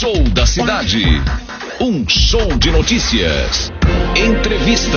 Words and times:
Show 0.00 0.22
da 0.32 0.46
Cidade. 0.46 1.04
Um 1.78 2.08
show 2.08 2.56
de 2.56 2.70
notícias. 2.70 3.70
Entrevista. 4.16 4.96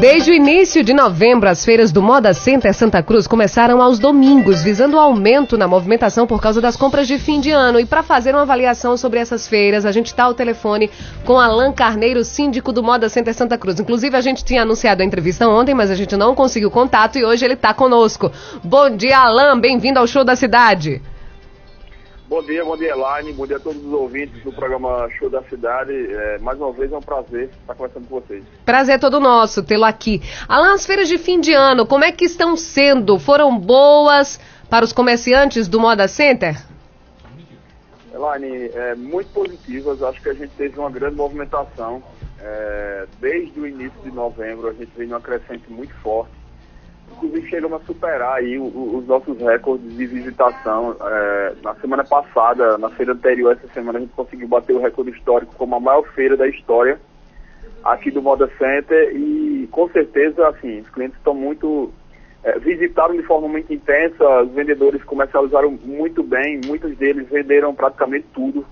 Desde 0.00 0.32
o 0.32 0.34
início 0.34 0.82
de 0.82 0.92
novembro, 0.92 1.48
as 1.48 1.64
feiras 1.64 1.92
do 1.92 2.02
Moda 2.02 2.34
Center 2.34 2.74
Santa 2.74 3.00
Cruz 3.00 3.28
começaram 3.28 3.80
aos 3.80 4.00
domingos, 4.00 4.60
visando 4.60 4.96
o 4.96 4.98
aumento 4.98 5.56
na 5.56 5.68
movimentação 5.68 6.26
por 6.26 6.42
causa 6.42 6.60
das 6.60 6.74
compras 6.74 7.06
de 7.06 7.16
fim 7.16 7.38
de 7.38 7.52
ano. 7.52 7.78
E 7.78 7.86
para 7.86 8.02
fazer 8.02 8.32
uma 8.32 8.42
avaliação 8.42 8.96
sobre 8.96 9.20
essas 9.20 9.46
feiras, 9.46 9.86
a 9.86 9.92
gente 9.92 10.06
está 10.06 10.24
ao 10.24 10.34
telefone 10.34 10.90
com 11.24 11.38
Alan 11.38 11.70
Carneiro, 11.70 12.24
síndico 12.24 12.72
do 12.72 12.82
Moda 12.82 13.08
Center 13.08 13.34
Santa 13.34 13.56
Cruz. 13.56 13.78
Inclusive, 13.78 14.16
a 14.16 14.20
gente 14.20 14.44
tinha 14.44 14.62
anunciado 14.62 15.00
a 15.00 15.06
entrevista 15.06 15.46
ontem, 15.46 15.76
mas 15.76 15.92
a 15.92 15.94
gente 15.94 16.16
não 16.16 16.34
conseguiu 16.34 16.72
contato 16.72 17.18
e 17.18 17.24
hoje 17.24 17.44
ele 17.44 17.54
está 17.54 17.72
conosco. 17.72 18.32
Bom 18.64 18.90
dia, 18.90 19.20
Alan, 19.20 19.60
bem-vindo 19.60 20.00
ao 20.00 20.08
Show 20.08 20.24
da 20.24 20.34
Cidade. 20.34 21.00
Bom 22.32 22.42
dia, 22.42 22.64
bom 22.64 22.78
dia, 22.78 22.92
Elaine. 22.92 23.30
Bom 23.34 23.46
dia 23.46 23.58
a 23.58 23.60
todos 23.60 23.84
os 23.84 23.92
ouvintes 23.92 24.42
do 24.42 24.50
programa 24.50 25.06
Show 25.18 25.28
da 25.28 25.42
Cidade. 25.42 25.92
É, 25.92 26.38
mais 26.38 26.58
uma 26.58 26.72
vez 26.72 26.90
é 26.90 26.96
um 26.96 27.02
prazer 27.02 27.50
estar 27.60 27.74
conversando 27.74 28.08
com 28.08 28.20
vocês. 28.22 28.42
Prazer 28.64 28.98
todo 28.98 29.20
nosso 29.20 29.62
tê-lo 29.62 29.84
aqui. 29.84 30.22
Alan, 30.48 30.72
as 30.72 30.86
feiras 30.86 31.10
de 31.10 31.18
fim 31.18 31.38
de 31.38 31.52
ano, 31.52 31.84
como 31.84 32.04
é 32.04 32.10
que 32.10 32.24
estão 32.24 32.56
sendo? 32.56 33.18
Foram 33.18 33.58
boas 33.58 34.40
para 34.70 34.82
os 34.82 34.94
comerciantes 34.94 35.68
do 35.68 35.78
Moda 35.78 36.08
Center? 36.08 36.56
Elaine, 38.14 38.70
é, 38.72 38.94
muito 38.94 39.30
positivas. 39.34 40.02
Acho 40.02 40.22
que 40.22 40.30
a 40.30 40.34
gente 40.34 40.52
teve 40.56 40.78
uma 40.78 40.90
grande 40.90 41.16
movimentação. 41.16 42.02
É, 42.40 43.06
desde 43.20 43.60
o 43.60 43.66
início 43.66 44.00
de 44.02 44.10
novembro, 44.10 44.68
a 44.68 44.72
gente 44.72 44.90
vem 44.96 45.06
numa 45.06 45.20
crescente 45.20 45.70
muito 45.70 45.94
forte 45.96 46.41
inclusive 47.10 47.48
chegamos 47.48 47.80
a 47.80 47.84
superar 47.84 48.38
aí 48.38 48.58
os 48.58 49.06
nossos 49.06 49.38
recordes 49.38 49.96
de 49.96 50.06
visitação. 50.06 50.96
É, 51.00 51.54
na 51.62 51.74
semana 51.76 52.04
passada, 52.04 52.76
na 52.78 52.90
feira 52.90 53.12
anterior, 53.12 53.52
essa 53.52 53.72
semana, 53.72 53.98
a 53.98 54.00
gente 54.00 54.12
conseguiu 54.14 54.48
bater 54.48 54.74
o 54.74 54.80
recorde 54.80 55.10
histórico 55.10 55.54
como 55.56 55.76
a 55.76 55.80
maior 55.80 56.02
feira 56.14 56.36
da 56.36 56.48
história 56.48 56.98
aqui 57.84 58.10
do 58.10 58.22
Moda 58.22 58.50
Center 58.58 59.14
e 59.14 59.68
com 59.70 59.88
certeza, 59.88 60.48
assim, 60.48 60.80
os 60.80 60.88
clientes 60.90 61.16
estão 61.18 61.34
muito 61.34 61.92
é, 62.44 62.58
visitaram 62.58 63.14
de 63.14 63.22
forma 63.22 63.48
muito 63.48 63.72
intensa, 63.72 64.42
os 64.42 64.52
vendedores 64.52 65.02
comercializaram 65.04 65.70
muito 65.84 66.22
bem, 66.22 66.60
muitos 66.66 66.96
deles 66.96 67.28
venderam 67.28 67.74
praticamente 67.74 68.26
tudo 68.34 68.66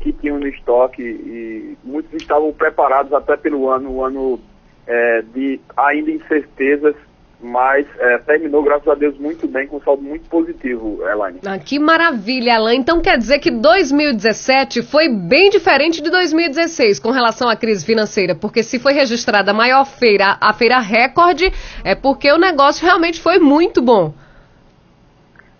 que 0.00 0.12
tinham 0.12 0.38
no 0.38 0.48
estoque 0.48 1.02
e 1.02 1.78
muitos 1.82 2.12
estavam 2.14 2.52
preparados 2.52 3.12
até 3.12 3.36
pelo 3.36 3.70
ano, 3.70 3.90
o 3.90 4.04
ano 4.04 4.40
é, 4.86 5.22
de 5.22 5.60
ainda 5.76 6.10
incertezas 6.10 6.94
mas 7.40 7.86
é, 7.98 8.18
terminou, 8.18 8.62
graças 8.62 8.88
a 8.88 8.94
Deus, 8.94 9.18
muito 9.18 9.46
bem, 9.46 9.66
com 9.66 9.76
um 9.76 9.80
saldo 9.80 10.02
muito 10.02 10.28
positivo, 10.28 10.98
Elaine. 11.06 11.40
Ah, 11.44 11.58
que 11.58 11.78
maravilha, 11.78 12.56
Alain. 12.56 12.78
Então 12.78 13.00
quer 13.00 13.18
dizer 13.18 13.38
que 13.38 13.50
2017 13.50 14.82
foi 14.82 15.08
bem 15.08 15.50
diferente 15.50 16.02
de 16.02 16.10
2016 16.10 16.98
com 16.98 17.10
relação 17.10 17.48
à 17.48 17.56
crise 17.56 17.84
financeira, 17.84 18.34
porque 18.34 18.62
se 18.62 18.78
foi 18.78 18.92
registrada 18.92 19.50
a 19.50 19.54
maior 19.54 19.84
feira, 19.84 20.38
a 20.40 20.52
feira 20.52 20.78
recorde, 20.78 21.52
é 21.84 21.94
porque 21.94 22.30
o 22.32 22.38
negócio 22.38 22.84
realmente 22.84 23.20
foi 23.20 23.38
muito 23.38 23.82
bom. 23.82 24.14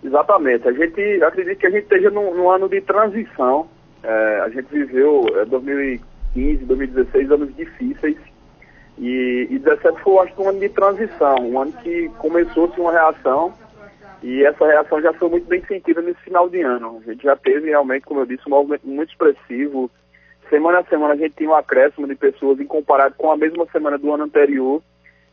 Exatamente. 0.03 0.67
A 0.67 0.71
gente 0.71 1.23
acredita 1.23 1.55
que 1.55 1.67
a 1.67 1.71
gente 1.71 1.83
esteja 1.83 2.09
num, 2.09 2.33
num 2.35 2.49
ano 2.49 2.69
de 2.69 2.79
transição. 2.81 3.67
É, 4.03 4.41
a 4.41 4.49
gente 4.49 4.67
viveu 4.71 5.25
é, 5.35 5.45
2015, 5.45 6.65
2016 6.65 7.31
anos 7.31 7.55
difíceis 7.55 8.17
e, 8.97 9.47
e 9.49 9.59
17 9.59 10.01
foi, 10.01 10.17
acho 10.25 10.41
um 10.41 10.49
ano 10.49 10.59
de 10.59 10.69
transição, 10.69 11.35
um 11.39 11.59
ano 11.59 11.73
que 11.73 12.09
começou-se 12.17 12.79
uma 12.79 12.91
reação 12.91 13.53
e 14.23 14.43
essa 14.43 14.65
reação 14.65 15.01
já 15.01 15.13
foi 15.13 15.29
muito 15.29 15.47
bem 15.47 15.63
sentida 15.65 16.01
nesse 16.01 16.19
final 16.21 16.49
de 16.49 16.61
ano. 16.61 17.01
A 17.05 17.11
gente 17.11 17.23
já 17.23 17.35
teve 17.35 17.69
realmente, 17.69 18.05
como 18.05 18.21
eu 18.21 18.25
disse, 18.25 18.41
um 18.47 18.51
movimento 18.51 18.87
muito 18.87 19.09
expressivo. 19.09 19.91
Semana 20.49 20.79
a 20.79 20.83
semana 20.85 21.13
a 21.13 21.17
gente 21.17 21.35
tinha 21.35 21.49
um 21.49 21.55
acréscimo 21.55 22.07
de 22.07 22.15
pessoas 22.15 22.59
em 22.59 22.65
comparado 22.65 23.15
com 23.17 23.31
a 23.31 23.37
mesma 23.37 23.67
semana 23.71 23.97
do 23.97 24.11
ano 24.11 24.23
anterior. 24.23 24.81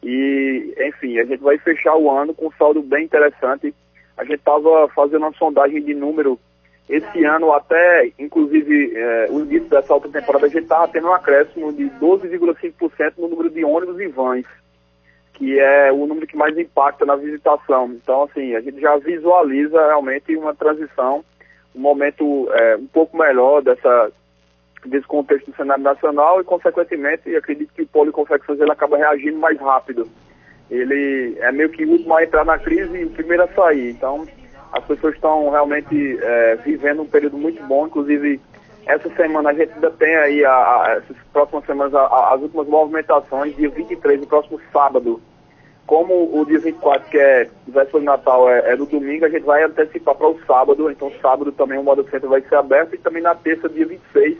E, 0.02 0.74
enfim, 0.78 1.18
a 1.18 1.24
gente 1.24 1.40
vai 1.40 1.56
fechar 1.58 1.96
o 1.96 2.10
ano 2.10 2.34
com 2.34 2.48
um 2.48 2.52
saldo 2.58 2.82
bem 2.82 3.04
interessante. 3.04 3.74
A 4.16 4.24
gente 4.24 4.40
estava 4.40 4.86
fazendo 4.88 5.22
uma 5.22 5.32
sondagem 5.34 5.82
de 5.82 5.94
número 5.94 6.38
esse 6.88 7.24
ano, 7.24 7.52
até 7.52 8.10
inclusive 8.18 8.92
é, 8.94 9.28
o 9.30 9.40
início 9.40 9.68
dessa 9.68 9.92
alta 9.92 10.08
temporada, 10.08 10.46
a 10.46 10.48
gente 10.48 10.64
estava 10.64 10.88
tendo 10.88 11.08
um 11.08 11.14
acréscimo 11.14 11.72
de 11.72 11.84
12,5% 11.84 13.14
no 13.18 13.28
número 13.28 13.50
de 13.50 13.64
ônibus 13.64 14.00
e 14.00 14.08
vans, 14.08 14.46
que 15.34 15.58
é 15.58 15.92
o 15.92 16.06
número 16.06 16.26
que 16.26 16.36
mais 16.36 16.56
impacta 16.58 17.06
na 17.06 17.16
visitação. 17.16 17.86
Então, 17.92 18.24
assim, 18.24 18.54
a 18.54 18.60
gente 18.60 18.80
já 18.80 18.96
visualiza 18.96 19.86
realmente 19.86 20.36
uma 20.36 20.54
transição, 20.54 21.24
um 21.74 21.80
momento 21.80 22.48
é, 22.52 22.76
um 22.76 22.86
pouco 22.86 23.16
melhor 23.16 23.62
dessa, 23.62 24.10
desse 24.84 25.06
contexto 25.06 25.50
do 25.50 25.56
cenário 25.56 25.82
nacional 25.82 26.40
e, 26.40 26.44
consequentemente, 26.44 27.34
acredito 27.34 27.72
que 27.72 27.82
o 27.82 27.86
polo 27.86 28.12
confecções 28.12 28.60
ele 28.60 28.72
acaba 28.72 28.96
reagindo 28.96 29.38
mais 29.38 29.58
rápido. 29.58 30.08
Ele 30.70 31.36
é 31.38 31.52
meio 31.52 31.70
que 31.70 31.84
o 31.84 31.90
último 31.90 32.14
a 32.14 32.24
entrar 32.24 32.44
na 32.44 32.58
crise 32.58 32.98
e 32.98 33.04
o 33.04 33.10
primeiro 33.10 33.44
a 33.44 33.48
sair. 33.48 33.90
Então, 33.90 34.26
as 34.72 34.84
pessoas 34.84 35.14
estão 35.14 35.50
realmente 35.50 36.18
é, 36.20 36.56
vivendo 36.56 37.02
um 37.02 37.06
período 37.06 37.36
muito 37.36 37.62
bom, 37.64 37.86
inclusive 37.86 38.40
essa 38.86 39.08
semana 39.10 39.50
a 39.50 39.52
gente 39.52 39.72
ainda 39.74 39.90
tem 39.90 40.16
aí, 40.16 40.44
a, 40.44 40.50
a, 40.50 40.94
essas 40.96 41.16
próximas 41.32 41.64
semanas, 41.66 41.94
a, 41.94 42.34
as 42.34 42.40
últimas 42.40 42.66
movimentações, 42.66 43.54
dia 43.54 43.68
23, 43.68 44.20
no 44.20 44.26
próximo 44.26 44.60
sábado. 44.72 45.20
Como 45.86 46.40
o 46.40 46.44
dia 46.46 46.58
24, 46.58 47.10
que 47.10 47.18
é 47.18 47.48
véspera 47.66 47.98
de 48.00 48.06
Natal, 48.06 48.48
é, 48.48 48.72
é 48.72 48.76
no 48.76 48.86
domingo, 48.86 49.24
a 49.24 49.28
gente 49.28 49.44
vai 49.44 49.62
antecipar 49.62 50.14
para 50.14 50.28
o 50.28 50.40
sábado, 50.46 50.90
então 50.90 51.12
sábado 51.20 51.52
também 51.52 51.78
o 51.78 51.82
modo 51.82 52.08
centro 52.08 52.30
vai 52.30 52.40
ser 52.40 52.54
aberto 52.54 52.94
e 52.94 52.98
também 52.98 53.22
na 53.22 53.34
terça, 53.34 53.68
dia 53.68 53.86
26, 53.86 54.38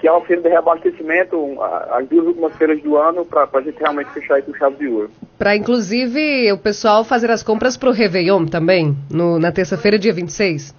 que 0.00 0.06
é 0.06 0.12
uma 0.12 0.20
feira 0.22 0.42
de 0.42 0.48
reabastecimento, 0.48 1.56
as 1.90 2.06
duas 2.08 2.26
últimas 2.26 2.54
feiras 2.56 2.82
do 2.82 2.96
ano, 2.96 3.24
para 3.24 3.48
a 3.52 3.60
gente 3.60 3.78
realmente 3.78 4.10
fechar 4.10 4.34
aí 4.34 4.42
com 4.42 4.54
chave 4.54 4.76
de 4.76 4.88
ouro. 4.88 5.10
Para, 5.38 5.56
inclusive, 5.56 6.52
o 6.52 6.58
pessoal 6.58 7.04
fazer 7.04 7.30
as 7.30 7.42
compras 7.42 7.76
para 7.76 7.88
o 7.88 7.92
Réveillon 7.92 8.46
também, 8.46 8.96
no, 9.10 9.38
na 9.38 9.52
terça-feira, 9.52 9.98
dia 9.98 10.12
26? 10.12 10.74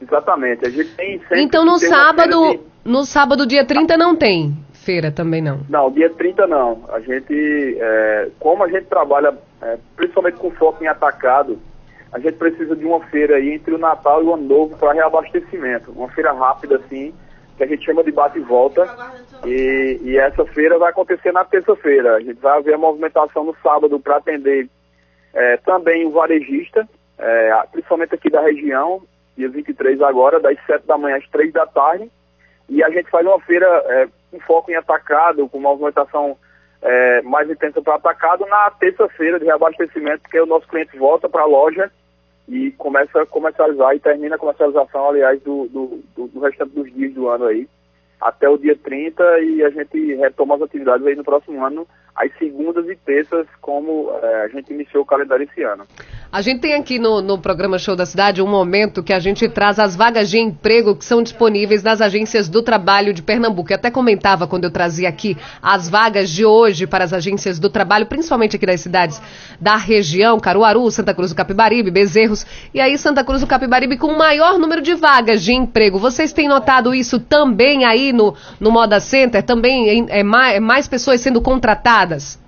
Exatamente. 0.00 0.66
A 0.66 0.70
gente 0.70 0.90
tem 0.94 1.20
Então, 1.32 1.64
no 1.64 1.78
sábado, 1.78 2.52
de... 2.52 2.60
no 2.84 3.04
sábado, 3.04 3.46
dia 3.46 3.64
30, 3.64 3.96
não 3.96 4.14
tem 4.14 4.54
feira 4.72 5.10
também, 5.10 5.42
não? 5.42 5.60
Não, 5.68 5.90
dia 5.90 6.08
30 6.10 6.46
não. 6.46 6.84
A 6.88 7.00
gente, 7.00 7.76
é, 7.80 8.28
como 8.38 8.62
a 8.62 8.68
gente 8.68 8.84
trabalha 8.84 9.34
é, 9.60 9.78
principalmente 9.96 10.36
com 10.36 10.50
foco 10.52 10.82
em 10.84 10.86
atacado, 10.86 11.58
a 12.12 12.18
gente 12.18 12.34
precisa 12.34 12.76
de 12.76 12.84
uma 12.84 13.00
feira 13.06 13.36
aí 13.36 13.52
entre 13.52 13.74
o 13.74 13.78
Natal 13.78 14.22
e 14.22 14.26
o 14.26 14.34
Ano 14.34 14.44
Novo 14.44 14.76
para 14.76 14.92
reabastecimento. 14.92 15.90
Uma 15.90 16.08
feira 16.08 16.32
rápida, 16.32 16.76
assim, 16.76 17.12
que 17.56 17.64
a 17.64 17.66
gente 17.66 17.84
chama 17.84 18.04
de 18.04 18.12
bate 18.12 18.38
e 18.38 18.42
volta. 18.42 18.86
E, 19.44 19.98
e 20.02 20.18
essa 20.18 20.44
feira 20.46 20.78
vai 20.78 20.90
acontecer 20.90 21.32
na 21.32 21.44
terça-feira. 21.44 22.16
A 22.16 22.20
gente 22.20 22.40
vai 22.40 22.58
haver 22.58 22.74
a 22.74 22.78
movimentação 22.78 23.44
no 23.44 23.56
sábado 23.62 23.98
para 23.98 24.16
atender 24.16 24.68
é, 25.32 25.56
também 25.58 26.06
o 26.06 26.10
varejista, 26.10 26.86
é, 27.18 27.62
principalmente 27.72 28.14
aqui 28.14 28.30
da 28.30 28.40
região, 28.40 29.02
dia 29.36 29.48
23 29.48 30.00
agora, 30.02 30.40
das 30.40 30.58
7 30.66 30.86
da 30.86 30.98
manhã 30.98 31.16
às 31.16 31.28
3 31.28 31.52
da 31.52 31.66
tarde. 31.66 32.10
E 32.68 32.82
a 32.82 32.90
gente 32.90 33.10
faz 33.10 33.26
uma 33.26 33.40
feira 33.40 33.66
é, 33.86 34.08
com 34.30 34.40
foco 34.40 34.70
em 34.70 34.74
atacado, 34.74 35.48
com 35.48 35.60
movimentação 35.60 36.36
é, 36.82 37.22
mais 37.22 37.48
intensa 37.48 37.80
para 37.80 37.94
atacado 37.94 38.44
na 38.46 38.70
terça-feira 38.72 39.38
de 39.38 39.46
reabastecimento, 39.46 40.28
que 40.28 40.40
o 40.40 40.46
nosso 40.46 40.66
cliente 40.68 40.96
volta 40.98 41.28
para 41.28 41.42
a 41.42 41.46
loja 41.46 41.90
e 42.48 42.70
começa 42.72 43.22
a 43.22 43.26
comercializar 43.26 43.94
e 43.94 44.00
termina 44.00 44.36
a 44.36 44.38
comercialização, 44.38 45.08
aliás, 45.08 45.40
do, 45.42 45.66
do, 45.68 46.28
do, 46.28 46.40
restante 46.40 46.74
dos 46.74 46.92
dias 46.92 47.12
do 47.12 47.28
ano 47.28 47.46
aí, 47.46 47.68
até 48.20 48.48
o 48.48 48.56
dia 48.56 48.76
30 48.76 49.40
e 49.40 49.64
a 49.64 49.70
gente 49.70 50.14
retoma 50.14 50.54
as 50.54 50.62
atividades 50.62 51.06
aí 51.06 51.14
no 51.14 51.24
próximo 51.24 51.64
ano, 51.64 51.86
às 52.14 52.32
segundas 52.38 52.88
e 52.88 52.96
terças, 52.96 53.46
como 53.60 54.10
é, 54.22 54.42
a 54.42 54.48
gente 54.48 54.72
iniciou 54.72 55.02
o 55.02 55.06
calendário 55.06 55.44
esse 55.44 55.62
ano. 55.62 55.84
A 56.36 56.42
gente 56.42 56.60
tem 56.60 56.74
aqui 56.74 56.98
no, 56.98 57.22
no 57.22 57.38
programa 57.38 57.78
Show 57.78 57.96
da 57.96 58.04
Cidade 58.04 58.42
um 58.42 58.46
momento 58.46 59.02
que 59.02 59.14
a 59.14 59.18
gente 59.18 59.48
traz 59.48 59.78
as 59.78 59.96
vagas 59.96 60.28
de 60.28 60.38
emprego 60.38 60.94
que 60.94 61.02
são 61.02 61.22
disponíveis 61.22 61.82
nas 61.82 62.02
agências 62.02 62.46
do 62.46 62.60
trabalho 62.60 63.14
de 63.14 63.22
Pernambuco. 63.22 63.72
Eu 63.72 63.76
até 63.76 63.90
comentava 63.90 64.46
quando 64.46 64.64
eu 64.64 64.70
trazia 64.70 65.08
aqui 65.08 65.34
as 65.62 65.88
vagas 65.88 66.28
de 66.28 66.44
hoje 66.44 66.86
para 66.86 67.04
as 67.04 67.14
agências 67.14 67.58
do 67.58 67.70
trabalho, 67.70 68.04
principalmente 68.04 68.54
aqui 68.54 68.66
das 68.66 68.82
cidades 68.82 69.18
da 69.58 69.76
região, 69.76 70.38
Caruaru, 70.38 70.90
Santa 70.90 71.14
Cruz 71.14 71.30
do 71.30 71.36
Capibaribe, 71.36 71.90
Bezerros, 71.90 72.44
e 72.74 72.82
aí 72.82 72.98
Santa 72.98 73.24
Cruz 73.24 73.40
do 73.40 73.46
Capibaribe 73.46 73.96
com 73.96 74.08
o 74.08 74.18
maior 74.18 74.58
número 74.58 74.82
de 74.82 74.92
vagas 74.92 75.42
de 75.42 75.54
emprego. 75.54 75.98
Vocês 75.98 76.34
têm 76.34 76.48
notado 76.48 76.94
isso 76.94 77.18
também 77.18 77.86
aí 77.86 78.12
no, 78.12 78.34
no 78.60 78.70
Moda 78.70 79.00
Center? 79.00 79.42
Também 79.42 80.06
é, 80.10 80.22
mais, 80.22 80.56
é 80.56 80.60
mais 80.60 80.86
pessoas 80.86 81.18
sendo 81.18 81.40
contratadas? 81.40 82.38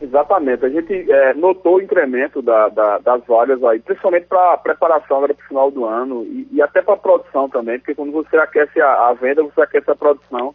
Exatamente. 0.00 0.64
A 0.64 0.68
gente 0.68 1.10
é, 1.10 1.34
notou 1.34 1.76
o 1.76 1.82
incremento 1.82 2.40
da, 2.40 2.68
da, 2.68 2.98
das 2.98 3.24
vagas 3.26 3.62
aí, 3.64 3.80
principalmente 3.80 4.26
para 4.26 4.54
a 4.54 4.56
preparação 4.56 5.20
para 5.20 5.32
o 5.32 5.48
final 5.48 5.70
do 5.70 5.84
ano 5.84 6.24
e, 6.24 6.46
e 6.52 6.62
até 6.62 6.80
para 6.80 6.94
a 6.94 6.98
produção 6.98 7.48
também, 7.48 7.78
porque 7.78 7.96
quando 7.96 8.12
você 8.12 8.36
aquece 8.36 8.80
a, 8.80 9.08
a, 9.08 9.12
venda, 9.14 9.42
você 9.42 9.60
aquece 9.60 9.90
a 9.90 9.96
produção. 9.96 10.54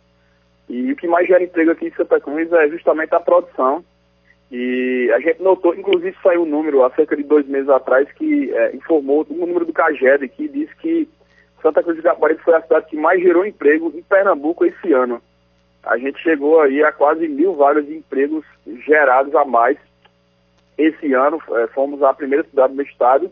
E 0.70 0.92
o 0.94 0.96
que 0.96 1.08
mais 1.08 1.28
gera 1.28 1.44
emprego 1.44 1.72
aqui 1.72 1.88
em 1.88 1.92
Santa 1.94 2.22
Cruz 2.22 2.52
é 2.54 2.70
justamente 2.70 3.14
a 3.14 3.20
produção. 3.20 3.84
E 4.50 5.12
a 5.14 5.20
gente 5.20 5.42
notou, 5.42 5.76
inclusive 5.76 6.16
saiu 6.24 6.44
um 6.44 6.46
número 6.46 6.84
há 6.84 6.90
cerca 6.92 7.18
de 7.18 7.24
dois 7.24 7.46
meses 7.46 7.70
atrás 7.70 8.10
que 8.14 8.50
é, 8.54 8.76
informou 8.76 9.26
um 9.30 9.46
número 9.46 9.66
do 9.66 9.74
CAGED 9.74 10.30
que 10.30 10.48
diz 10.48 10.72
que 10.76 11.10
Santa 11.62 11.84
Cruz 11.84 11.98
de 11.98 12.04
Caparibe 12.04 12.42
foi 12.44 12.56
a 12.56 12.62
cidade 12.62 12.86
que 12.86 12.96
mais 12.96 13.22
gerou 13.22 13.46
emprego 13.46 13.92
em 13.94 14.04
Pernambuco 14.04 14.64
esse 14.64 14.94
ano. 14.94 15.22
A 15.84 15.98
gente 15.98 16.22
chegou 16.22 16.62
aí 16.62 16.84
a 16.84 16.92
quase 16.92 17.28
mil 17.28 17.56
vagas 17.56 17.86
de 17.86 17.96
empregos 17.96 18.46
gerados 18.86 19.36
a 19.36 19.44
mais 19.44 19.78
esse 20.78 21.14
ano. 21.14 21.42
É, 21.52 21.68
fomos 21.68 22.02
a 22.02 22.14
primeira 22.14 22.44
cidade 22.46 22.74
do 22.74 22.82
estado 22.82 23.32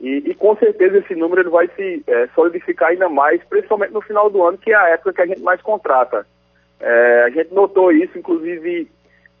e, 0.00 0.22
e, 0.26 0.34
com 0.34 0.54
certeza 0.56 0.98
esse 0.98 1.14
número 1.14 1.40
ele 1.40 1.48
vai 1.48 1.68
se 1.68 2.02
é, 2.06 2.28
solidificar 2.34 2.90
ainda 2.90 3.08
mais, 3.08 3.42
principalmente 3.44 3.92
no 3.92 4.02
final 4.02 4.28
do 4.28 4.42
ano, 4.42 4.58
que 4.58 4.70
é 4.70 4.76
a 4.76 4.88
época 4.90 5.14
que 5.14 5.22
a 5.22 5.26
gente 5.26 5.40
mais 5.40 5.60
contrata. 5.62 6.26
É, 6.78 7.22
a 7.26 7.30
gente 7.30 7.54
notou 7.54 7.90
isso, 7.90 8.18
inclusive, 8.18 8.90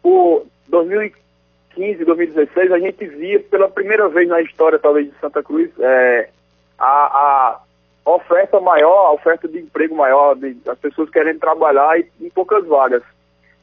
por 0.02 0.46
2015, 0.68 2.04
2016, 2.04 2.72
a 2.72 2.78
gente 2.78 3.06
via 3.06 3.38
pela 3.40 3.68
primeira 3.68 4.08
vez 4.08 4.26
na 4.28 4.40
história, 4.40 4.78
talvez, 4.78 5.06
de 5.06 5.18
Santa 5.20 5.42
Cruz, 5.42 5.70
é, 5.78 6.30
a, 6.78 6.86
a, 6.86 7.60
oferta 8.06 8.60
maior, 8.60 9.14
oferta 9.14 9.48
de 9.48 9.58
emprego 9.58 9.96
maior, 9.96 10.36
de, 10.36 10.56
as 10.68 10.78
pessoas 10.78 11.10
querendo 11.10 11.40
trabalhar 11.40 11.98
e, 11.98 12.06
em 12.20 12.30
poucas 12.30 12.64
vagas. 12.66 13.02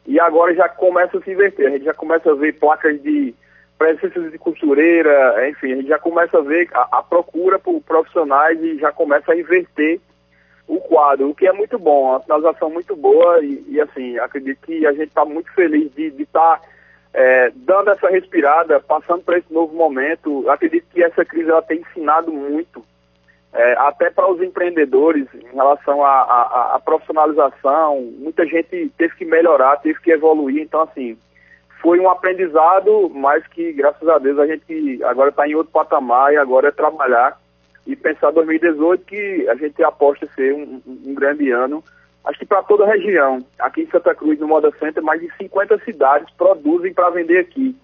E 0.06 0.20
agora 0.20 0.54
já 0.54 0.68
começa 0.68 1.18
a 1.18 1.22
se 1.22 1.32
inverter, 1.32 1.68
a 1.68 1.70
gente 1.72 1.86
já 1.86 1.94
começa 1.94 2.30
a 2.30 2.36
ver 2.36 2.60
placas 2.60 3.02
de 3.02 3.34
presença 3.78 4.20
de 4.30 4.38
costureira, 4.38 5.50
enfim, 5.50 5.72
a 5.72 5.76
gente 5.78 5.88
já 5.88 5.98
começa 5.98 6.38
a 6.38 6.42
ver 6.42 6.70
a, 6.74 7.00
a, 7.00 7.04
procura 7.04 7.58
por 7.58 7.82
profissionais 7.82 8.62
e 8.62 8.78
já 8.78 8.92
começa 8.92 9.32
a 9.32 9.38
inverter 9.38 10.00
o 10.68 10.78
quadro, 10.80 11.30
o 11.30 11.36
que 11.36 11.48
é 11.48 11.52
muito 11.54 11.80
bom, 11.80 12.10
uma 12.10 12.20
finalização 12.20 12.70
muito 12.70 12.96
boa 12.96 13.44
e, 13.44 13.64
e 13.70 13.82
assim, 13.82 14.18
acredito 14.20 14.60
que 14.66 14.86
a 14.86 14.92
gente 14.92 15.08
está 15.08 15.26
muito 15.26 15.52
feliz 15.54 15.94
de 15.96 16.08
estar 16.22 16.60
tá, 16.60 16.62
é, 17.14 17.52
dando 17.56 17.92
essa 17.92 18.10
respirada, 18.10 18.80
passando 18.80 19.24
por 19.24 19.38
esse 19.38 19.52
novo 19.54 19.74
momento. 19.76 20.50
Acredito 20.50 20.86
que 20.94 21.04
essa 21.04 21.24
crise 21.24 21.50
ela 21.50 21.62
tem 21.62 21.80
ensinado 21.80 22.32
muito, 22.32 22.84
é, 23.54 23.74
até 23.74 24.10
para 24.10 24.30
os 24.32 24.42
empreendedores, 24.42 25.28
em 25.34 25.56
relação 25.56 26.04
à 26.04 26.82
profissionalização. 26.84 28.02
Muita 28.18 28.46
gente 28.46 28.92
teve 28.98 29.16
que 29.16 29.26
melhorar, 29.26 29.78
teve 29.78 30.00
que 30.02 30.12
evoluir, 30.12 30.62
então 30.62 30.82
assim, 30.82 31.18
foi 31.82 32.00
um 32.00 32.10
aprendizado, 32.10 33.10
mas 33.14 33.46
que 33.48 33.72
graças 33.74 34.08
a 34.08 34.18
Deus 34.18 34.40
a 34.40 34.48
gente 34.48 35.04
agora 35.04 35.30
está 35.30 35.48
em 35.48 35.54
outro 35.54 35.72
patamar 35.72 36.34
e 36.34 36.38
agora 36.38 36.70
é 36.70 36.72
trabalhar 36.72 37.38
e 37.86 37.96
pensar 37.96 38.32
2018 38.32 39.06
que 39.06 39.48
a 39.50 39.56
gente 39.56 39.84
aposta 39.84 40.28
ser 40.34 40.54
um, 40.54 40.82
um 40.88 41.14
grande 41.14 41.52
ano. 41.52 41.84
Acho 42.24 42.40
que 42.40 42.46
para 42.46 42.64
toda 42.64 42.86
a 42.86 42.88
região, 42.88 43.46
aqui 43.60 43.82
em 43.82 43.90
Santa 43.90 44.16
Cruz, 44.16 44.40
no 44.40 44.48
Moda 44.48 44.72
Center, 44.80 45.04
mais 45.04 45.20
de 45.20 45.30
50 45.36 45.78
cidades 45.80 46.34
produzem 46.38 46.94
para 46.94 47.10
vender 47.10 47.40
aqui. 47.40 47.76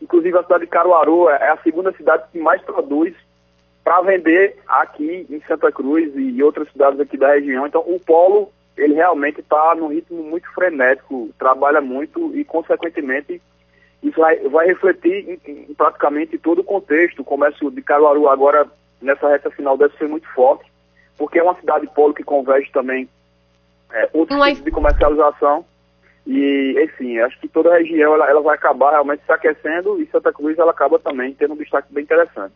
Inclusive 0.00 0.36
a 0.38 0.42
cidade 0.42 0.64
de 0.64 0.70
Caruaru 0.70 1.28
é 1.28 1.50
a 1.50 1.58
segunda 1.58 1.92
cidade 1.92 2.24
que 2.32 2.38
mais 2.38 2.62
produz 2.62 3.14
para 3.84 4.00
vender 4.02 4.56
aqui 4.66 5.26
em 5.28 5.40
Santa 5.46 5.72
Cruz 5.72 6.12
e 6.14 6.42
outras 6.42 6.70
cidades 6.70 7.00
aqui 7.00 7.16
da 7.16 7.34
região. 7.34 7.66
Então 7.66 7.82
o 7.86 7.98
polo 7.98 8.52
ele 8.76 8.94
realmente 8.94 9.40
está 9.40 9.74
num 9.74 9.88
ritmo 9.88 10.22
muito 10.22 10.50
frenético, 10.54 11.30
trabalha 11.38 11.80
muito 11.80 12.34
e, 12.34 12.44
consequentemente, 12.44 13.40
isso 14.02 14.18
vai, 14.18 14.36
vai 14.48 14.66
refletir 14.66 15.40
em, 15.46 15.50
em, 15.50 15.74
praticamente 15.74 16.38
todo 16.38 16.60
o 16.60 16.64
contexto. 16.64 17.20
O 17.20 17.24
comércio 17.24 17.70
de 17.70 17.82
Caruaru 17.82 18.28
agora, 18.28 18.66
nessa 19.00 19.28
reta 19.28 19.50
final, 19.50 19.76
deve 19.76 19.96
ser 19.96 20.08
muito 20.08 20.26
forte, 20.28 20.64
porque 21.18 21.38
é 21.38 21.42
uma 21.42 21.58
cidade 21.60 21.86
polo 21.94 22.14
que 22.14 22.24
converge 22.24 22.70
também 22.72 23.08
é, 23.92 24.08
outros 24.12 24.38
Mas... 24.38 24.52
tipos 24.52 24.64
de 24.64 24.70
comercialização. 24.70 25.64
E, 26.24 26.80
enfim, 26.84 27.18
acho 27.18 27.38
que 27.40 27.48
toda 27.48 27.74
a 27.74 27.78
região 27.78 28.14
ela, 28.14 28.30
ela 28.30 28.40
vai 28.40 28.54
acabar 28.54 28.92
realmente 28.92 29.24
se 29.26 29.32
aquecendo 29.32 30.00
e 30.00 30.06
Santa 30.06 30.32
Cruz 30.32 30.56
ela 30.56 30.70
acaba 30.70 30.96
também 30.98 31.34
tendo 31.34 31.54
um 31.54 31.56
destaque 31.56 31.92
bem 31.92 32.04
interessante. 32.04 32.54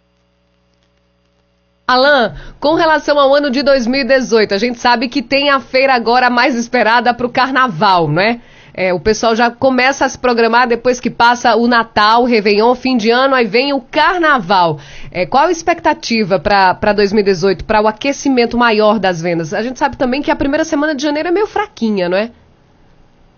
Alan, 1.89 2.35
com 2.59 2.75
relação 2.75 3.17
ao 3.17 3.33
ano 3.33 3.49
de 3.49 3.63
2018, 3.63 4.53
a 4.53 4.59
gente 4.59 4.77
sabe 4.81 5.09
que 5.09 5.23
tem 5.23 5.51
a 5.51 5.61
feira 5.61 5.95
agora 5.95 6.29
mais 6.29 6.57
esperada 6.57 7.15
para 7.15 7.25
o 7.25 7.31
carnaval, 7.31 8.09
não 8.09 8.21
é? 8.21 8.41
É, 8.75 8.93
o 8.93 8.99
pessoal 8.99 9.37
já 9.37 9.53
começa 9.53 10.05
a 10.05 10.09
se 10.09 10.19
programar 10.19 10.67
depois 10.67 10.99
que 10.99 11.09
passa 11.09 11.55
o 11.55 11.69
Natal, 11.69 12.23
o 12.23 12.27
Réveillon, 12.27 12.75
fim 12.75 12.97
de 12.97 13.11
ano, 13.13 13.37
aí 13.37 13.47
vem 13.47 13.73
o 13.73 13.81
Carnaval. 13.81 14.79
É, 15.13 15.25
qual 15.25 15.47
a 15.47 15.51
expectativa 15.51 16.41
para 16.41 16.93
2018, 16.93 17.65
para 17.65 17.81
o 17.81 17.87
aquecimento 17.87 18.59
maior 18.59 18.99
das 18.99 19.23
vendas? 19.23 19.55
A 19.55 19.63
gente 19.63 19.79
sabe 19.79 19.97
também 19.97 20.21
que 20.21 20.31
a 20.31 20.37
primeira 20.37 20.65
semana 20.65 20.93
de 20.93 21.05
janeiro 21.05 21.29
é 21.29 21.33
meio 21.33 21.47
fraquinha, 21.47 22.09
não 22.09 22.19
é? 22.19 22.33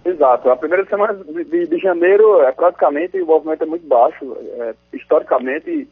Exato. 0.07 0.49
A 0.49 0.57
primeira 0.57 0.87
semana 0.87 1.13
de, 1.13 1.45
de, 1.45 1.67
de 1.67 1.79
janeiro, 1.79 2.41
é 2.41 2.51
praticamente, 2.51 3.21
o 3.21 3.27
movimento 3.27 3.63
é 3.63 3.67
muito 3.67 3.87
baixo. 3.87 4.37
É, 4.59 4.75
historicamente, 4.93 5.87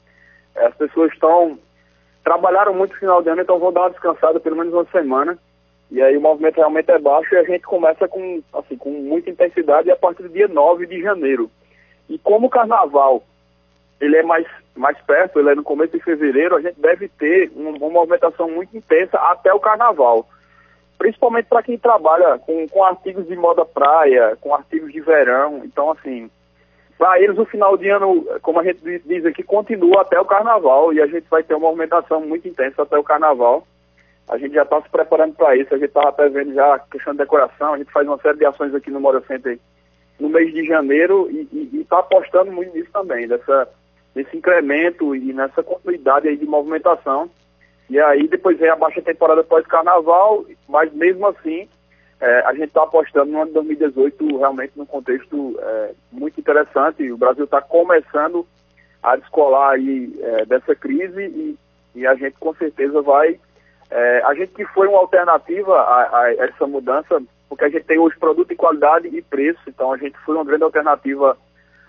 as 0.56 0.75
pessoas 0.75 1.12
estão 1.12 1.59
trabalharam 2.26 2.75
muito 2.75 2.90
no 2.90 2.99
final 2.99 3.23
de 3.23 3.28
ano, 3.28 3.40
então 3.40 3.61
vou 3.61 3.70
dar 3.70 3.82
uma 3.82 3.90
descansada 3.90 4.40
pelo 4.40 4.56
menos 4.56 4.75
uma 4.75 4.84
semana. 4.87 5.38
E 5.93 6.02
aí 6.02 6.17
o 6.17 6.20
movimento 6.20 6.56
realmente 6.56 6.90
é 6.90 6.99
baixo 6.99 7.32
e 7.32 7.38
a 7.38 7.44
gente 7.44 7.62
começa 7.62 8.08
com, 8.08 8.43
assim, 8.52 8.76
com 8.76 8.90
muita 8.90 9.31
intensidade 9.31 9.88
a 9.93 9.94
partir 9.94 10.25
do 10.25 10.28
dia 10.28 10.49
9 10.49 10.88
de 10.88 11.00
janeiro. 11.00 11.49
E 12.08 12.19
como 12.19 12.49
o 12.49 12.50
carnaval 12.50 13.23
ele 14.00 14.17
é 14.17 14.25
mais, 14.25 14.44
mais 14.75 14.99
perto, 15.02 15.38
ele 15.38 15.50
é 15.50 15.55
no 15.55 15.62
começo 15.62 15.93
de 15.93 16.02
fevereiro, 16.02 16.56
a 16.56 16.61
gente 16.61 16.81
deve 16.81 17.08
ter 17.08 17.52
uma, 17.55 17.70
uma 17.70 17.90
movimentação 17.90 18.50
muito 18.50 18.76
intensa 18.76 19.17
até 19.19 19.55
o 19.55 19.61
carnaval. 19.61 20.28
Principalmente 20.99 21.46
para 21.46 21.62
quem 21.62 21.78
trabalha 21.78 22.40
com, 22.40 22.67
com 22.67 22.82
artigos 22.82 23.28
de 23.28 23.37
moda 23.37 23.64
praia, 23.64 24.37
com 24.40 24.52
artigos 24.52 24.93
de 24.93 25.00
verão. 25.00 25.62
Então, 25.64 25.93
assim, 25.93 26.28
para 26.99 27.21
eles, 27.21 27.37
o 27.39 27.45
final 27.45 27.77
de 27.77 27.89
ano, 27.91 28.25
como 28.43 28.59
a 28.59 28.65
gente 28.65 28.81
diz 29.01 29.25
aqui, 29.27 29.43
continua 29.43 30.01
até 30.01 30.19
o 30.19 30.25
carnaval 30.25 30.93
e 30.93 31.01
a 31.01 31.07
gente 31.07 31.27
vai 31.29 31.43
ter 31.43 31.55
uma 31.55 31.69
movimentação 31.69 32.21
muito 32.23 32.49
intensa 32.49 32.83
até 32.83 32.99
o 32.99 33.05
carnaval. 33.05 33.67
A 34.29 34.39
gente 34.39 34.55
já 34.55 34.63
está 34.63 34.81
se 34.81 34.89
preparando 34.89 35.35
para 35.35 35.57
isso, 35.57 35.73
a 35.75 35.79
gente 35.79 35.89
estava 35.89 36.09
até 36.09 36.29
vendo 36.29 36.55
já 36.55 36.75
a 36.75 36.79
questão 36.79 37.13
de 37.13 37.19
decoração, 37.19 37.75
a 37.75 37.79
gente 37.79 37.93
faz 37.93 38.07
uma 38.09 38.19
série 38.19 38.39
de 38.39 38.47
ações 38.47 38.75
aqui 38.75 38.91
no 38.91 39.01
Mora 39.01 39.21
Center 39.27 39.59
no 40.19 40.31
mês 40.31 40.53
de 40.53 40.65
janeiro 40.65 41.29
e 41.31 41.81
está 41.81 41.99
apostando 41.99 42.51
muito 42.51 42.75
nisso 42.75 42.91
também, 42.91 43.29
dessa, 43.29 43.69
nesse 44.15 44.35
incremento 44.37 45.15
e 45.15 45.33
nessa 45.33 45.63
continuidade 45.63 46.29
aí 46.29 46.37
de 46.37 46.47
movimentação. 46.47 47.31
E 47.91 48.01
aí 48.01 48.27
depois 48.27 48.59
vem 48.59 48.71
a 48.71 48.77
baixa 48.77 49.03
temporada 49.03 49.45
pós-carnaval, 49.45 50.45
mas 50.67 50.93
mesmo 50.95 51.27
assim 51.27 51.69
é, 52.21 52.41
a 52.47 52.53
gente 52.53 52.69
está 52.69 52.83
apostando 52.83 53.31
no 53.31 53.39
ano 53.43 53.49
de 53.49 53.55
2018 53.55 54.39
realmente 54.39 54.73
num 54.77 54.87
contexto 54.87 55.59
é, 55.61 55.91
muito 56.11 56.41
interessante. 56.41 57.11
O 57.11 57.19
Brasil 57.19 57.45
está 57.45 57.61
começando 57.61 58.47
a 59.03 59.17
descolar 59.17 59.75
aí 59.75 60.15
é, 60.21 60.45
dessa 60.47 60.75
crise 60.75 61.23
e, 61.23 61.59
e, 61.95 62.07
a 62.07 62.15
gente 62.15 62.37
com 62.39 62.55
certeza 62.55 63.03
vai. 63.03 63.39
É, 63.91 64.23
a 64.25 64.35
gente 64.35 64.53
que 64.53 64.65
foi 64.67 64.89
uma 64.89 64.99
alternativa 64.99 65.79
a, 65.79 66.21
a, 66.23 66.35
essa 66.35 66.67
mudança, 66.67 67.23
porque 67.49 67.64
a 67.64 67.69
gente 67.69 67.85
tem 67.85 67.99
hoje 67.99 68.19
produto 68.19 68.49
de 68.49 68.57
qualidade 68.57 69.09
e 69.09 69.23
preço, 69.23 69.61
então 69.69 69.93
a 69.93 69.97
gente 69.99 70.19
foi 70.19 70.35
uma 70.35 70.45
grande 70.45 70.64
alternativa 70.64 71.37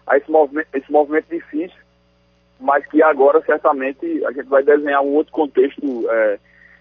a 0.05 0.17
esse 0.17 0.29
movimento, 0.29 0.67
esse 0.73 0.91
movimento 0.91 1.27
difícil, 1.29 1.77
mas 2.59 2.85
que 2.87 3.01
agora 3.01 3.41
certamente 3.45 4.23
a 4.25 4.31
gente 4.31 4.47
vai 4.47 4.61
desenhar 4.61 5.01
um 5.01 5.13
outro 5.15 5.31
contexto 5.31 6.05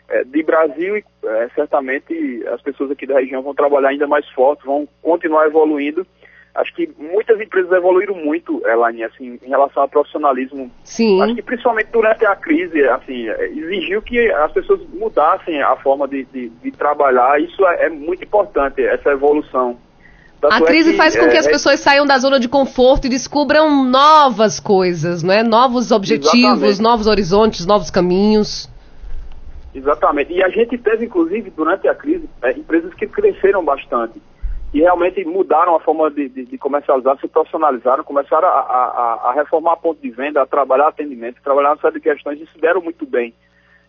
é, 0.09 0.21
é, 0.21 0.25
de 0.25 0.43
Brasil 0.43 0.97
e 0.97 1.05
é, 1.25 1.49
certamente 1.55 2.45
as 2.53 2.61
pessoas 2.63 2.91
aqui 2.91 3.07
da 3.07 3.19
região 3.19 3.43
vão 3.43 3.55
trabalhar 3.55 3.89
ainda 3.89 4.07
mais 4.07 4.29
forte, 4.31 4.65
vão 4.65 4.89
continuar 5.03 5.47
evoluindo. 5.47 6.07
Acho 6.55 6.75
que 6.75 6.91
muitas 6.99 7.39
empresas 7.39 7.71
evoluíram 7.71 8.15
muito, 8.15 8.67
Elaine, 8.67 9.05
assim, 9.05 9.39
em 9.43 9.49
relação 9.49 9.83
ao 9.83 9.89
profissionalismo. 9.89 10.71
Sim. 10.85 11.21
Acho 11.21 11.35
que 11.35 11.43
principalmente 11.43 11.89
durante 11.93 12.25
a 12.25 12.35
crise, 12.35 12.83
assim, 12.89 13.29
exigiu 13.29 14.01
que 14.01 14.19
as 14.33 14.53
pessoas 14.53 14.81
mudassem 14.95 15.61
a 15.61 15.77
forma 15.77 16.09
de, 16.09 16.25
de, 16.25 16.49
de 16.49 16.71
trabalhar. 16.71 17.39
Isso 17.43 17.67
é, 17.67 17.87
é, 17.87 17.89
muito 17.91 18.25
importante, 18.25 18.83
essa 18.83 19.11
evolução. 19.11 19.77
Tanto 20.41 20.55
a 20.55 20.59
é 20.59 20.63
crise 20.63 20.93
que, 20.93 20.97
faz 20.97 21.15
com 21.15 21.29
que 21.29 21.37
é, 21.37 21.41
as 21.41 21.47
pessoas 21.47 21.81
saiam 21.81 22.07
da 22.07 22.17
zona 22.17 22.41
de 22.41 22.49
conforto 22.49 23.07
e 23.07 23.11
descubram 23.11 23.85
novas 23.85 24.59
coisas, 24.59 25.23
não 25.23 25.35
é? 25.35 25.43
Novos 25.43 25.91
objetivos, 25.91 26.63
Exatamente. 26.63 26.81
novos 26.81 27.07
horizontes, 27.07 27.67
novos 27.67 27.91
caminhos. 27.91 28.67
Exatamente. 29.77 30.33
E 30.33 30.43
a 30.43 30.49
gente 30.49 30.79
teve, 30.79 31.05
inclusive, 31.05 31.51
durante 31.51 31.87
a 31.87 31.95
crise, 31.95 32.29
é, 32.43 32.53
empresas 32.53 32.95
que 32.95 33.07
cresceram 33.07 33.63
bastante 33.63 34.21
e 34.73 34.81
realmente 34.81 35.23
mudaram 35.25 35.77
a 35.77 35.81
forma 35.81 36.11
de, 36.11 36.29
de, 36.31 36.45
de 36.47 36.59
comercializar, 36.59 37.19
se 37.21 37.29
profissionalizaram, 37.29 38.03
começaram 38.03 38.49
a, 38.49 38.61
a, 38.61 39.21
a, 39.31 39.33
reformar 39.35 39.77
ponto 39.77 40.01
de 40.01 40.11
venda, 40.11 40.43
a 40.43 40.47
trabalhar 40.47 40.89
atendimento, 40.89 41.43
trabalhar 41.43 41.71
uma 41.71 41.81
série 41.81 41.95
de 41.95 42.01
questões 42.01 42.41
e 42.41 42.47
se 42.47 42.59
deram 42.59 42.81
muito 42.81 43.07
bem. 43.07 43.35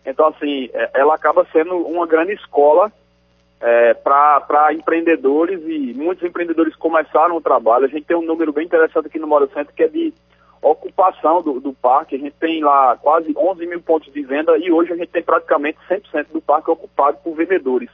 Então, 0.04 0.28
assim, 0.28 0.68
é, 0.74 0.90
ela 0.94 1.14
acaba 1.14 1.46
sendo 1.52 1.74
uma 1.76 2.06
grande 2.06 2.32
escola 2.34 2.92
é, 3.60 3.94
para 3.94 4.72
empreendedores 4.72 5.60
e 5.66 5.94
muitos 5.94 6.22
empreendedores 6.22 6.76
começaram 6.76 7.36
o 7.36 7.40
trabalho. 7.40 7.86
A 7.86 7.88
gente 7.88 8.04
tem 8.04 8.16
um 8.16 8.22
número 8.22 8.52
bem 8.52 8.66
interessante 8.66 9.06
aqui 9.06 9.18
no 9.18 9.26
Mora 9.26 9.48
Centro 9.48 9.74
que 9.74 9.82
é 9.82 9.88
de 9.88 10.12
ocupação 10.62 11.42
do, 11.42 11.60
do, 11.60 11.72
parque. 11.72 12.16
A 12.16 12.18
gente 12.18 12.34
tem 12.38 12.62
lá 12.62 12.96
quase 12.96 13.34
11 13.36 13.66
mil 13.66 13.80
pontos 13.80 14.12
de 14.12 14.22
venda 14.22 14.56
e 14.58 14.70
hoje 14.70 14.92
a 14.92 14.96
gente 14.96 15.08
tem 15.08 15.22
praticamente 15.22 15.78
100% 15.88 16.26
do 16.32 16.40
parque 16.40 16.70
ocupado 16.70 17.18
por 17.22 17.34
vendedores. 17.34 17.90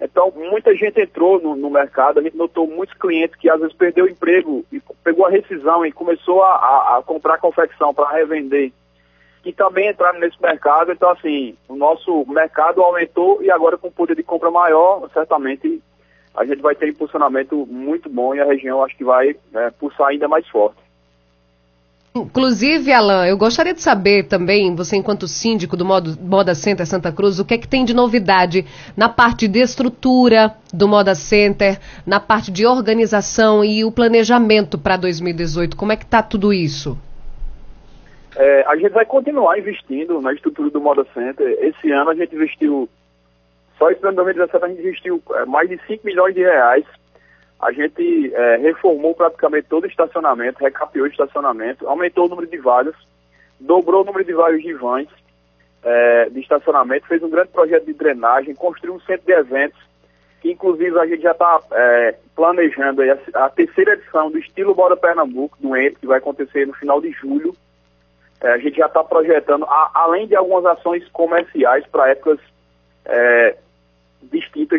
Então, 0.00 0.32
muita 0.34 0.74
gente 0.74 1.00
entrou 1.00 1.40
no, 1.40 1.54
no, 1.54 1.70
mercado, 1.70 2.18
a 2.18 2.22
gente 2.22 2.36
notou 2.36 2.66
muitos 2.66 2.96
clientes 2.96 3.36
que 3.36 3.48
às 3.48 3.60
vezes 3.60 3.74
perdeu 3.76 4.04
o 4.04 4.08
emprego 4.08 4.64
e 4.72 4.82
pegou 5.04 5.24
a 5.24 5.30
rescisão 5.30 5.86
e 5.86 5.92
começou 5.92 6.42
a, 6.42 6.56
a, 6.56 6.98
a 6.98 7.02
comprar 7.02 7.38
confecção 7.38 7.94
para 7.94 8.10
revender. 8.10 8.72
que 9.44 9.52
também 9.52 9.88
entraram 9.88 10.18
nesse 10.18 10.40
mercado. 10.42 10.90
Então, 10.90 11.08
assim, 11.10 11.56
o 11.68 11.76
nosso 11.76 12.24
mercado 12.26 12.82
aumentou 12.82 13.40
e 13.44 13.50
agora 13.50 13.78
com 13.78 13.92
poder 13.92 14.16
de 14.16 14.24
compra 14.24 14.50
maior, 14.50 15.08
certamente 15.12 15.80
a 16.34 16.44
gente 16.44 16.60
vai 16.62 16.74
ter 16.74 16.88
impulsionamento 16.88 17.64
muito 17.66 18.08
bom 18.08 18.34
e 18.34 18.40
a 18.40 18.44
região 18.44 18.82
acho 18.82 18.96
que 18.96 19.04
vai 19.04 19.36
é, 19.54 19.70
pulsar 19.70 20.08
ainda 20.08 20.26
mais 20.26 20.48
forte. 20.48 20.81
Inclusive, 22.14 22.92
Alan, 22.92 23.26
eu 23.26 23.38
gostaria 23.38 23.72
de 23.72 23.80
saber 23.80 24.24
também, 24.24 24.74
você 24.76 24.96
enquanto 24.96 25.26
síndico 25.26 25.78
do 25.78 25.84
Moda 25.84 26.54
Center 26.54 26.86
Santa 26.86 27.10
Cruz, 27.10 27.40
o 27.40 27.44
que 27.44 27.54
é 27.54 27.58
que 27.58 27.66
tem 27.66 27.86
de 27.86 27.94
novidade 27.94 28.66
na 28.94 29.08
parte 29.08 29.48
de 29.48 29.60
estrutura 29.60 30.54
do 30.74 30.86
Moda 30.86 31.14
Center, 31.14 31.78
na 32.06 32.20
parte 32.20 32.52
de 32.52 32.66
organização 32.66 33.64
e 33.64 33.82
o 33.82 33.90
planejamento 33.90 34.78
para 34.78 34.98
2018. 34.98 35.74
Como 35.74 35.90
é 35.90 35.96
que 35.96 36.04
está 36.04 36.22
tudo 36.22 36.52
isso? 36.52 36.98
É, 38.36 38.64
a 38.66 38.76
gente 38.76 38.92
vai 38.92 39.06
continuar 39.06 39.58
investindo 39.58 40.20
na 40.20 40.34
estrutura 40.34 40.68
do 40.68 40.82
Moda 40.82 41.06
Center. 41.14 41.46
Esse 41.60 41.90
ano 41.92 42.10
a 42.10 42.14
gente 42.14 42.34
investiu, 42.34 42.90
só 43.78 43.90
esse 43.90 44.02
ano 44.02 44.10
de 44.10 44.16
2017 44.16 44.62
a 44.62 44.68
gente 44.68 44.80
investiu 44.80 45.22
é, 45.34 45.46
mais 45.46 45.66
de 45.66 45.80
5 45.86 46.04
milhões 46.04 46.34
de 46.34 46.42
reais 46.42 46.84
a 47.62 47.70
gente 47.70 48.34
é, 48.34 48.56
reformou 48.56 49.14
praticamente 49.14 49.68
todo 49.68 49.84
o 49.84 49.86
estacionamento, 49.86 50.58
recapeou 50.58 51.06
o 51.06 51.08
estacionamento, 51.08 51.88
aumentou 51.88 52.26
o 52.26 52.28
número 52.28 52.48
de 52.48 52.58
vagas, 52.58 52.96
dobrou 53.60 54.02
o 54.02 54.04
número 54.04 54.24
de 54.24 54.32
vagas 54.32 54.60
de 54.60 54.74
vans 54.74 55.08
é, 55.84 56.28
de 56.28 56.40
estacionamento, 56.40 57.06
fez 57.06 57.22
um 57.22 57.30
grande 57.30 57.50
projeto 57.50 57.86
de 57.86 57.92
drenagem, 57.92 58.52
construiu 58.52 58.94
um 58.94 59.00
centro 59.00 59.24
de 59.26 59.32
eventos, 59.32 59.80
que 60.40 60.50
inclusive 60.50 60.98
a 60.98 61.06
gente 61.06 61.22
já 61.22 61.30
está 61.30 61.60
é, 61.70 62.16
planejando 62.34 63.00
a, 63.00 63.44
a, 63.44 63.48
terceira 63.48 63.92
edição 63.92 64.28
do 64.28 64.38
Estilo 64.38 64.74
Bora 64.74 64.96
Pernambuco, 64.96 65.56
do 65.60 65.76
ENT, 65.76 66.00
que 66.00 66.06
vai 66.06 66.18
acontecer 66.18 66.66
no 66.66 66.74
final 66.74 67.00
de 67.00 67.12
julho. 67.12 67.54
É, 68.40 68.54
a 68.54 68.58
gente 68.58 68.76
já 68.78 68.86
está 68.86 69.04
projetando, 69.04 69.64
a, 69.66 69.90
além 69.94 70.26
de 70.26 70.34
algumas 70.34 70.66
ações 70.66 71.06
comerciais 71.10 71.86
para 71.86 72.10
épocas 72.10 72.40
é, 73.04 73.56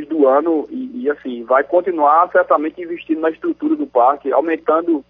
do 0.01 0.27
ano 0.27 0.67
e, 0.69 1.03
e, 1.03 1.09
assim, 1.09 1.43
vai 1.43 1.63
continuar 1.63 2.29
certamente 2.31 2.81
investindo 2.81 3.21
na 3.21 3.29
estrutura 3.29 3.75
do 3.75 3.87
parque, 3.87 4.31
aumentando 4.31 5.03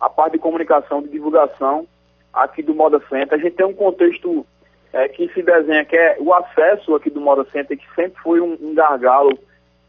a 0.00 0.08
parte 0.08 0.34
de 0.34 0.38
comunicação, 0.38 1.02
de 1.02 1.08
divulgação 1.08 1.86
aqui 2.32 2.62
do 2.62 2.74
Moda 2.74 3.00
Center. 3.08 3.38
A 3.38 3.42
gente 3.42 3.56
tem 3.56 3.66
um 3.66 3.74
contexto 3.74 4.46
é, 4.92 5.08
que 5.08 5.28
se 5.28 5.42
desenha, 5.42 5.84
que 5.84 5.96
é 5.96 6.16
o 6.20 6.32
acesso 6.32 6.94
aqui 6.94 7.10
do 7.10 7.20
Moda 7.20 7.46
Center, 7.50 7.76
que 7.76 7.94
sempre 7.94 8.20
foi 8.22 8.40
um, 8.40 8.56
um 8.60 8.74
gargalo, 8.74 9.36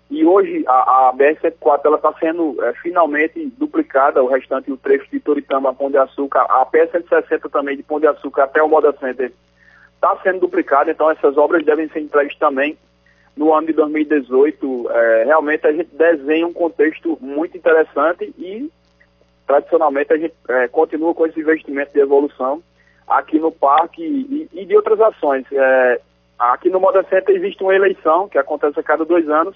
e 0.09 0.25
hoje 0.25 0.63
a, 0.67 1.09
a 1.09 1.13
BR-104 1.13 1.95
está 1.95 2.13
sendo 2.19 2.63
é, 2.63 2.73
finalmente 2.75 3.45
duplicada, 3.57 4.23
o 4.23 4.27
restante, 4.27 4.71
o 4.71 4.77
trecho 4.77 5.09
de 5.11 5.19
Toritama 5.19 5.71
a 5.71 5.73
Pão 5.73 5.91
de 5.91 5.97
Açúcar, 5.97 6.43
a 6.43 6.65
PR-160 6.65 7.49
também 7.51 7.75
de 7.75 7.83
Pão 7.83 7.99
de 7.99 8.07
Açúcar 8.07 8.43
até 8.43 8.63
o 8.63 8.69
Moda 8.69 8.95
Center 8.99 9.31
está 9.95 10.15
sendo 10.23 10.39
duplicada, 10.39 10.91
então 10.91 11.09
essas 11.11 11.37
obras 11.37 11.65
devem 11.65 11.89
ser 11.89 11.99
entregues 11.99 12.37
também 12.37 12.77
no 13.37 13.53
ano 13.53 13.67
de 13.67 13.73
2018, 13.73 14.87
é, 14.89 15.23
realmente 15.25 15.65
a 15.67 15.71
gente 15.71 15.89
desenha 15.95 16.47
um 16.47 16.53
contexto 16.53 17.17
muito 17.21 17.55
interessante 17.55 18.33
e, 18.37 18.69
tradicionalmente, 19.45 20.11
a 20.11 20.17
gente 20.17 20.33
é, 20.49 20.67
continua 20.67 21.13
com 21.13 21.25
esse 21.27 21.39
investimento 21.39 21.93
de 21.93 21.99
evolução 21.99 22.61
aqui 23.07 23.39
no 23.39 23.51
parque 23.51 24.03
e, 24.03 24.49
e 24.51 24.65
de 24.65 24.75
outras 24.75 24.99
ações. 24.99 25.45
É, 25.51 26.01
aqui 26.37 26.69
no 26.69 26.79
Moda 26.79 27.05
Center 27.09 27.35
existe 27.35 27.63
uma 27.63 27.75
eleição 27.75 28.27
que 28.27 28.37
acontece 28.37 28.79
a 28.79 28.83
cada 28.83 29.05
dois 29.05 29.29
anos 29.29 29.55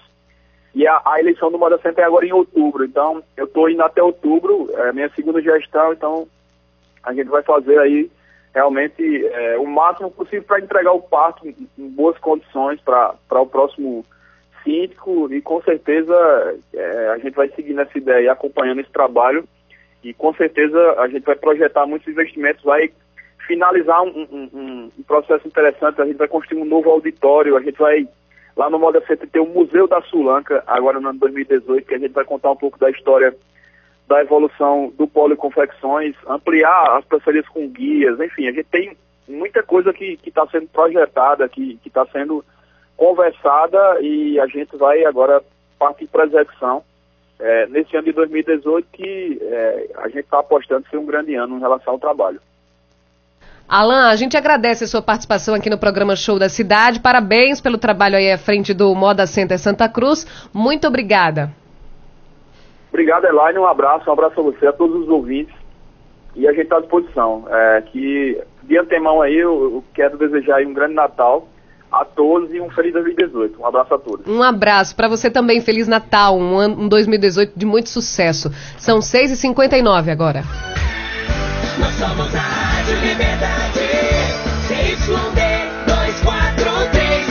e 0.74 0.86
a, 0.86 1.02
a 1.04 1.20
eleição 1.20 1.50
do 1.50 1.58
Moda 1.58 1.78
Center 1.78 2.04
é 2.04 2.06
agora 2.06 2.24
em 2.24 2.32
outubro. 2.32 2.84
Então, 2.84 3.22
eu 3.36 3.44
estou 3.44 3.68
indo 3.68 3.82
até 3.82 4.02
outubro, 4.02 4.70
é 4.74 4.92
minha 4.92 5.10
segunda 5.10 5.42
gestão, 5.42 5.92
então 5.92 6.26
a 7.02 7.12
gente 7.12 7.28
vai 7.28 7.42
fazer 7.42 7.78
aí 7.78 8.10
realmente 8.54 9.26
é, 9.26 9.58
o 9.58 9.66
máximo 9.66 10.10
possível 10.10 10.44
para 10.44 10.60
entregar 10.60 10.92
o 10.92 11.02
parque 11.02 11.54
em, 11.78 11.88
boas 11.88 12.18
condições 12.18 12.80
para 12.80 13.16
o 13.30 13.46
próximo 13.46 14.04
síndico. 14.62 15.32
E 15.32 15.40
com 15.40 15.62
certeza 15.62 16.14
é, 16.74 17.08
a 17.08 17.18
gente 17.18 17.34
vai 17.34 17.48
seguir 17.50 17.74
nessa 17.74 17.96
ideia 17.96 18.24
e 18.24 18.28
acompanhando 18.28 18.80
esse 18.80 18.90
trabalho. 18.90 19.44
E 20.02 20.12
com 20.12 20.34
certeza 20.34 20.78
a 20.98 21.08
gente 21.08 21.24
vai 21.24 21.36
projetar 21.36 21.86
muitos 21.86 22.08
investimentos, 22.08 22.62
vai 22.64 22.90
finalizar 23.46 24.02
um, 24.02 24.26
um, 24.30 24.90
um 24.98 25.02
processo 25.02 25.46
interessante, 25.46 26.00
a 26.00 26.06
gente 26.06 26.16
vai 26.16 26.28
construir 26.28 26.60
um 26.60 26.64
novo 26.64 26.90
auditório, 26.90 27.56
a 27.56 27.60
gente 27.60 27.78
vai 27.78 28.06
lá 28.56 28.68
no 28.68 28.78
Moda 28.78 29.02
Center 29.06 29.28
ter 29.28 29.40
o 29.40 29.46
Museu 29.46 29.86
da 29.86 30.00
Sulanca, 30.02 30.62
agora 30.66 31.00
no 31.00 31.08
ano 31.08 31.18
2018, 31.18 31.86
que 31.86 31.94
a 31.94 31.98
gente 31.98 32.12
vai 32.12 32.24
contar 32.24 32.50
um 32.50 32.56
pouco 32.56 32.78
da 32.78 32.90
história 32.90 33.34
da 34.06 34.20
evolução 34.20 34.92
do 34.98 35.06
polo 35.06 35.36
confecções, 35.36 36.14
ampliar 36.26 36.98
as 36.98 37.04
parcerias 37.04 37.48
com 37.48 37.68
guias, 37.68 38.18
enfim, 38.20 38.48
a 38.48 38.52
gente 38.52 38.64
tem 38.64 38.96
muita 39.28 39.62
coisa 39.62 39.92
que 39.92 40.18
está 40.26 40.46
sendo 40.48 40.66
projetada, 40.68 41.48
que 41.48 41.78
está 41.84 42.04
sendo 42.06 42.44
conversada 42.96 44.00
e 44.00 44.38
a 44.38 44.46
gente 44.46 44.76
vai 44.76 45.04
agora 45.04 45.42
partir 45.78 46.06
para 46.06 46.26
execução 46.26 46.82
é, 47.40 47.66
nesse 47.66 47.96
ano 47.96 48.06
de 48.06 48.12
2018 48.12 48.88
que 48.92 49.38
é, 49.40 49.90
a 49.96 50.08
gente 50.08 50.20
está 50.20 50.38
apostando 50.38 50.86
ser 50.88 50.98
um 50.98 51.06
grande 51.06 51.34
ano 51.34 51.56
em 51.56 51.60
relação 51.60 51.94
ao 51.94 51.98
trabalho. 51.98 52.40
Alan, 53.68 54.08
a 54.08 54.16
gente 54.16 54.36
agradece 54.36 54.84
a 54.84 54.86
sua 54.86 55.00
participação 55.00 55.54
aqui 55.54 55.70
no 55.70 55.78
programa 55.78 56.14
Show 56.14 56.38
da 56.38 56.48
Cidade. 56.48 57.00
Parabéns 57.00 57.60
pelo 57.60 57.78
trabalho 57.78 58.16
aí 58.16 58.30
à 58.30 58.36
frente 58.36 58.74
do 58.74 58.94
Moda 58.94 59.26
Center 59.26 59.58
Santa 59.58 59.88
Cruz. 59.88 60.26
Muito 60.52 60.86
obrigada. 60.86 61.50
Obrigado, 62.92 63.24
Elaine. 63.24 63.58
Um 63.58 63.66
abraço, 63.66 64.08
um 64.08 64.12
abraço 64.12 64.38
a 64.38 64.42
você, 64.42 64.66
a 64.66 64.72
todos 64.72 65.02
os 65.02 65.08
ouvintes. 65.08 65.54
E 66.36 66.46
a 66.46 66.52
gente 66.52 66.64
está 66.64 66.76
à 66.76 66.80
disposição. 66.80 67.46
É, 67.48 67.82
que 67.82 68.38
de 68.62 68.78
antemão 68.78 69.22
aí, 69.22 69.36
eu, 69.36 69.62
eu 69.64 69.84
quero 69.94 70.18
desejar 70.18 70.62
um 70.62 70.74
grande 70.74 70.94
Natal 70.94 71.48
a 71.90 72.04
todos 72.04 72.52
e 72.54 72.60
um 72.60 72.70
feliz 72.70 72.92
2018. 72.92 73.60
Um 73.60 73.66
abraço 73.66 73.94
a 73.94 73.98
todos. 73.98 74.26
Um 74.26 74.42
abraço 74.42 74.96
para 74.96 75.08
você 75.08 75.30
também, 75.30 75.60
feliz 75.60 75.86
Natal, 75.86 76.38
um, 76.38 76.56
ano, 76.56 76.82
um 76.82 76.88
2018 76.88 77.52
de 77.54 77.66
muito 77.66 77.90
sucesso. 77.90 78.50
São 78.78 78.98
6h59 79.00 80.10
agora. 80.10 80.42
Nós 81.78 81.94
somos 81.94 82.34
a 82.34 82.38
Rádio 82.38 82.96
Liberdade, 83.00 83.80
CYD 84.68 85.02
243, 85.86 87.26